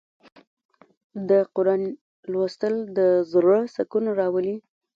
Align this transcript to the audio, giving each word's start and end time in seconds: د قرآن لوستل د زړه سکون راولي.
د 1.29 1.31
قرآن 1.55 1.81
لوستل 2.31 2.75
د 2.97 2.99
زړه 3.31 3.59
سکون 3.75 4.05
راولي. 4.19 4.55